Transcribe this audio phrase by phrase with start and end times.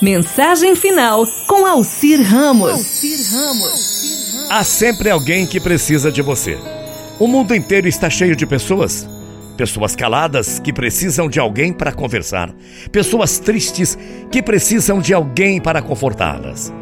[0.00, 3.02] Mensagem final com Alcir Ramos.
[4.48, 6.58] Há sempre alguém que precisa de você.
[7.18, 9.06] O mundo inteiro está cheio de pessoas.
[9.58, 12.50] Pessoas caladas que precisam de alguém para conversar.
[12.90, 13.98] Pessoas tristes
[14.30, 16.72] que precisam de alguém para confortá-las.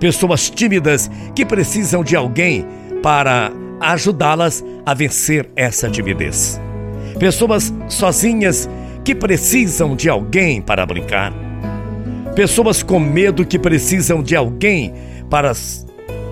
[0.00, 2.66] Pessoas tímidas que precisam de alguém
[3.02, 6.58] para ajudá-las a vencer essa timidez.
[7.18, 8.70] Pessoas sozinhas
[9.04, 11.43] que precisam de alguém para brincar
[12.34, 14.92] pessoas com medo que precisam de alguém
[15.30, 15.52] para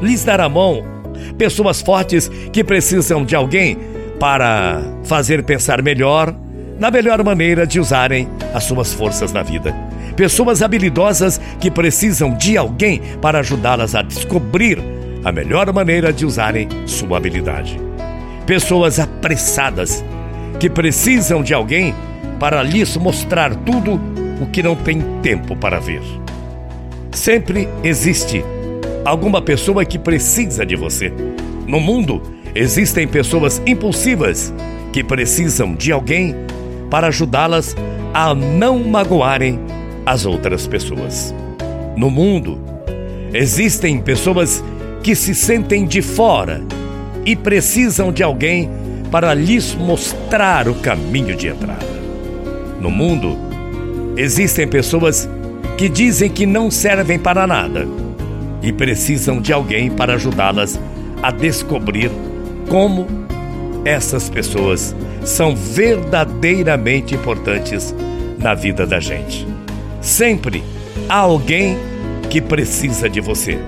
[0.01, 0.83] lhes dar a mão,
[1.39, 3.79] pessoas fortes que precisam de alguém
[4.19, 6.35] para fazer pensar melhor,
[6.79, 9.75] na melhor maneira de usarem as suas forças na vida.
[10.17, 14.79] Pessoas habilidosas que precisam de alguém para ajudá-las a descobrir
[15.25, 17.81] a melhor maneira de usarem sua habilidade.
[18.45, 20.05] Pessoas apressadas
[20.59, 21.95] que precisam de alguém
[22.39, 24.01] para lhes mostrar tudo
[24.43, 26.03] o que não tem tempo para ver.
[27.13, 28.45] Sempre existe
[29.05, 31.13] alguma pessoa que precisa de você.
[31.67, 32.23] No mundo,
[32.55, 34.53] existem pessoas impulsivas
[34.93, 36.35] que precisam de alguém
[36.91, 37.77] para ajudá-las
[38.13, 39.59] a não magoarem
[40.05, 41.35] as outras pessoas.
[41.97, 42.61] No mundo,
[43.33, 44.63] existem pessoas
[45.03, 46.63] que se sentem de fora
[47.25, 48.71] e precisam de alguém
[49.11, 51.93] para lhes mostrar o caminho de entrada.
[52.81, 53.52] No mundo,
[54.17, 55.29] Existem pessoas
[55.79, 57.89] que dizem que não servem para nada
[58.63, 60.79] e precisam de alguém para ajudá-las
[61.23, 62.11] a descobrir
[62.69, 63.07] como
[63.85, 67.95] essas pessoas são verdadeiramente importantes
[68.39, 69.47] na vida da gente.
[70.01, 70.63] Sempre
[71.09, 71.79] há alguém
[72.29, 73.59] que precisa de você.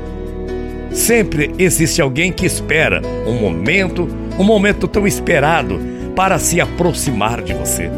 [0.90, 5.80] Sempre existe alguém que espera um momento, um momento tão esperado
[6.14, 7.90] para se aproximar de você.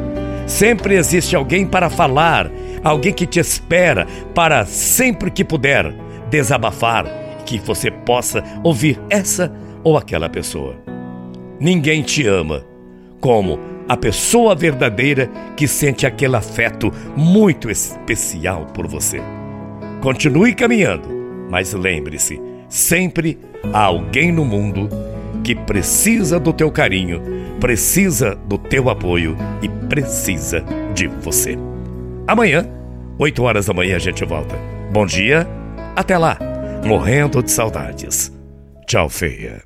[0.46, 2.50] Sempre existe alguém para falar,
[2.84, 5.92] alguém que te espera para sempre que puder
[6.30, 7.04] desabafar,
[7.44, 9.52] que você possa ouvir essa
[9.82, 10.76] ou aquela pessoa.
[11.58, 12.64] Ninguém te ama
[13.20, 13.58] como
[13.88, 19.20] a pessoa verdadeira que sente aquele afeto muito especial por você.
[20.00, 21.08] Continue caminhando,
[21.50, 23.38] mas lembre-se, sempre
[23.72, 24.88] há alguém no mundo
[25.42, 27.22] que precisa do teu carinho,
[27.66, 31.58] precisa do teu apoio e precisa de você.
[32.24, 32.64] Amanhã,
[33.18, 34.54] 8 horas da manhã, a gente volta.
[34.92, 35.44] Bom dia,
[35.96, 36.38] até lá,
[36.84, 38.32] morrendo de saudades.
[38.86, 39.64] Tchau, feia.